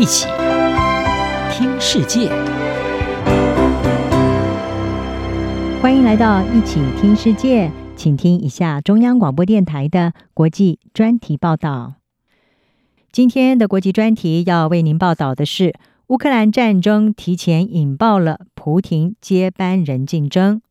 [0.00, 0.26] 一起
[1.52, 2.30] 听世界，
[5.82, 11.96] 欢迎来到一起听世界，请听一下中央广播电台的国际专题报道。
[13.12, 15.74] 今天的国际专题要为您报道的是，
[16.06, 20.62] 乌克兰战争提前引爆了普亭接班人竞争。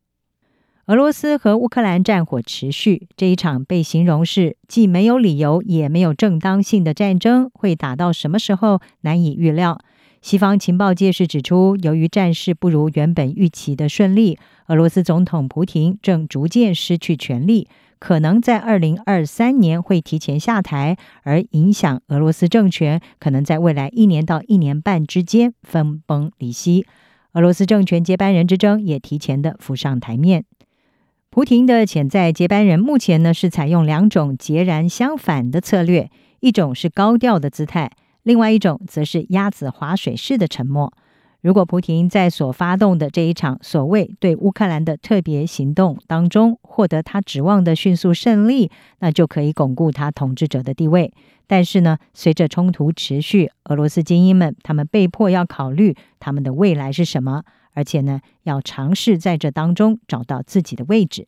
[0.90, 9.77] 俄罗斯和乌克兰战火持续，这一场被形容是既没有理由也没有正当性的战争，会打到什么时候难以预料。
[10.23, 17.68] 西方情报界是指出，由于战事不如原本预期的顺利，俄罗斯总统普亭正逐渐失去权力，
[17.99, 26.88] 可能在二零二三年会提前下台，而影响俄罗斯政权可能在未来一年到一年半之间分崩离析。
[27.34, 30.46] 俄罗斯政权接班人之争也提前的浮上台面。
[31.32, 37.92] 普亭的潜在接班人目前呢，是采用两种截然相反的策略，一种是高调的姿态，
[38.24, 40.91] 另外一种则是鸭子划水式的沉默。
[41.41, 51.14] 如果普亭在所发动的这一场所谓对乌克兰的特别行动当中获得他指望的迅速胜利，那就可以巩固他统治者的地位。
[51.46, 57.43] 但是呢，随着冲突持续，俄罗斯精英们他们被迫要考虑他们的未来是什么。
[57.73, 61.27] 而且呢，要尝试在这当中找到自己的位置。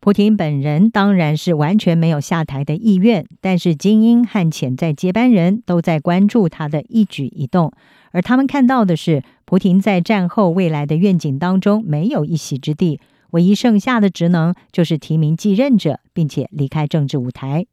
[0.00, 7.72] 普廷本人当然是完全没有下台的意愿，但是精英和潜在接班人都在关注他的一举一动，
[8.12, 17.66] 而他们看到的是，普廷在战后未来的愿景当中没有一席之地，唯一剩下的职能就是提名继任者，并且离开政治舞台。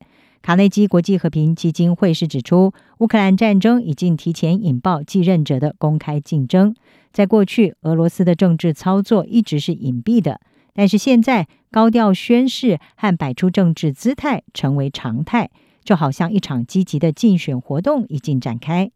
[0.45, 6.75] 卡内基国际和平基金会是指出，乌克兰战争已经提前引爆继任者的公开竞争。
[7.11, 10.39] 在过去，俄罗斯的政治操作一直是隐蔽的，
[10.71, 15.49] 但是现在高调宣誓和摆出政治姿态成为常态，
[15.83, 18.91] 就好像一场积极的竞选活动已经展开。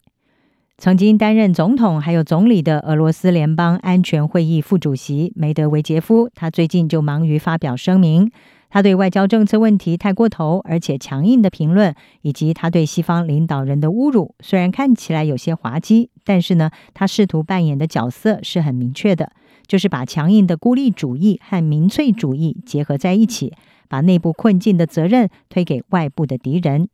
[0.78, 8.32] 曾经担任总统还有总理的俄罗斯联邦安全会议副主席梅德韦杰夫，他最近就忙于发表声明。
[8.70, 19.32] 他对外交政策问题太过头，而且强硬的评论，以及他对西方领导人的侮辱，虽然看起来有些滑稽，但是呢，他试图扮演的角色是很明确的，
[19.66, 23.54] 就是把强硬的孤立主义和民粹主义结合在一起，
[23.88, 26.88] 把内部困境的责任推给外部的敌人。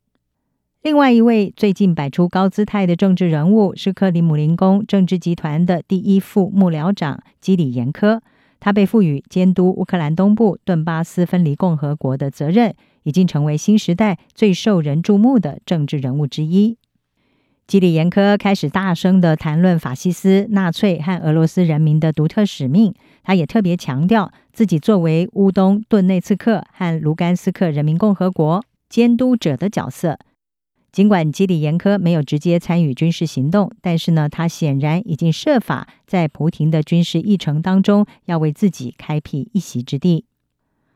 [0.81, 8.21] 另外一位最近摆出高姿态的政治人物是克里姆林宫政治集团的第一副幕僚长基里延科。
[8.65, 16.75] 他被赋予监督乌克兰东部顿巴斯分离共和国的责任，已经成为新时代最受人注目的政治人物之一。
[17.67, 22.91] 基里延科开始大声地谈论法西斯、纳粹和俄罗斯人民的独特使命。
[23.21, 30.17] 他也特别强调自己作为乌东顿内茨克和卢甘斯克人民共和国监督者的角色。
[30.95, 40.23] 尽管基里延科没有直接参与军事行动，但是呢，他显然已经设法在普亭的军事议程当中要为自己开辟一席之地。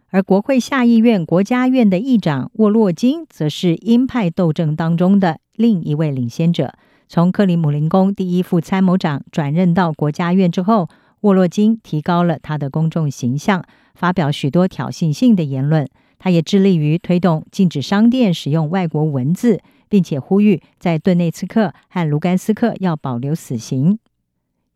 [0.07, 6.75] 而国会下议院国家院的议长沃洛金，则是鹰派斗争当中的另一位领先者。
[7.09, 10.87] 从克里姆林宫第一副参谋长转任到国家院之后，
[11.19, 13.65] 沃洛金提高了他的公众形象，
[13.95, 15.85] 发表许多挑衅性的言论。
[16.19, 19.61] 他也致力于推动禁止商店使用外国文字。
[19.89, 23.97] 并且呼吁在顿内茨克和卢甘斯克要保留死刑。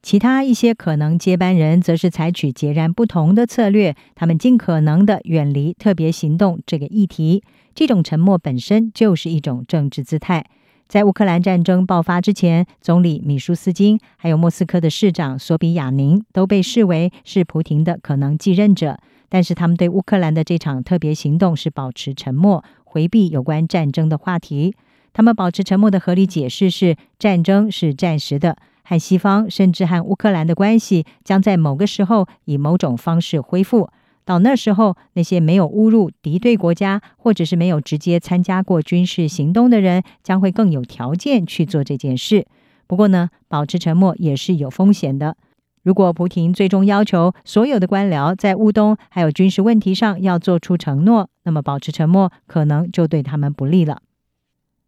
[0.02, 7.44] 其他一些可能接班人则是采取截然不同的策略，他们尽可能的远离特别行动这个议题。
[7.76, 10.46] 这种沉默本身就是一种政治姿态。
[10.90, 19.00] 在乌克兰战争爆发之前，总理米舒斯金还有莫斯科的市长索比亚宁都被视为是普廷的可能继任者，
[19.34, 24.76] 但是他们对乌克兰的这场特别行动是保持沉默，回避有关战争的话题。
[25.12, 33.90] 他们保持沉默的合理解释是：战争是暂时的，和西方甚至和乌克兰的关系将在某个时候以某种方式恢复。
[34.24, 42.46] 到那时候，那些没有侮辱敌对国家或者是没有直接参加过军事行动的人，将会更有条件去做这件事。
[42.86, 45.36] 不过呢，保持沉默也是有风险的。
[45.84, 54.02] 如果普亭最终要求所有的官僚在乌东还有军事问题上要做出承诺，那么保持沉默可能就对他们不利了。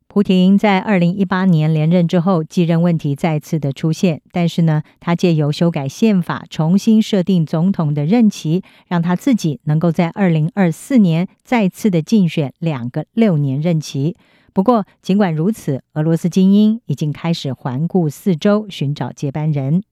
[0.07, 4.21] 普亭在二零一八年连任之后，继任问题再次的出现。
[4.31, 14.15] 但是呢，他借由修改宪法，重新设定总统的任期，让他自己能够在二零二四年再次的竞选两个六年任期。
[14.53, 19.83] 不过，尽管如此，俄罗斯精英已经开始环顾四周，寻找接班人。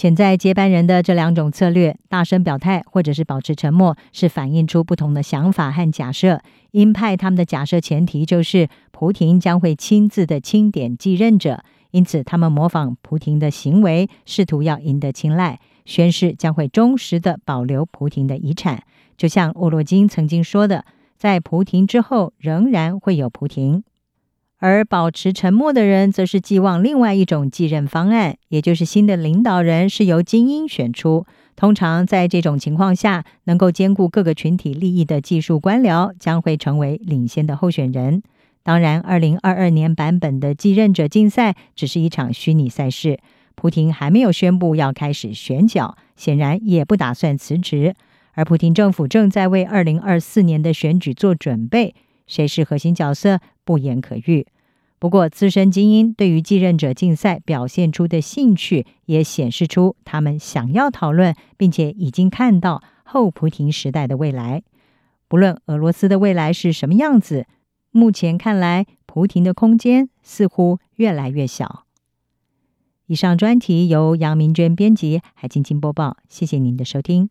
[0.00, 6.40] 潜在接班人的这两种策略，大声表态或者是保持沉默，是反映出不同的想法和假设。
[6.70, 18.84] 鹰派他们的假设前提就是，菩提将会亲自的钦点继任者，因此他们模仿菩提的行为，试图要赢得青睐，宣誓将会忠实的保留菩提的遗产。
[19.18, 20.86] 就像沃洛金曾经说的，
[21.18, 23.82] 在菩提之后仍然会有菩提。
[24.60, 31.26] 而保持沉默的人，则是寄望另外一种继任方案，也就是新的领导人是由精英选出。
[31.56, 38.22] 通常在这种情况下，能够兼顾各个群体利益的技术官僚将会成为领先的候选人。
[38.62, 43.18] 当然，二零二二年版本的继任者竞赛只是一场虚拟赛事。
[43.54, 47.94] 普亭还没有宣布要开始选角，显然也不打算辞职。
[48.32, 51.94] 而普亭政府正在为二零二四年的选举做准备，
[52.26, 53.40] 谁是核心角色，
[53.70, 54.48] 不言可喻。
[54.98, 64.64] 不过，资深精英对于继任者竞赛表现出的兴趣，也显示出他们想要讨论，并且已经看到后普亭时代的未来。
[65.28, 67.46] 不论俄罗斯的未来是什么样子，
[67.92, 71.86] 目前看来，普亭的空间似乎越来越小。
[73.06, 76.16] 以上专题由杨明娟编辑，海静静播报。
[76.28, 77.30] 谢谢您的收听。